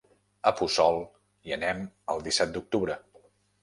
[0.51, 0.97] A Puçol
[1.51, 3.03] hi anem el disset d'octubre.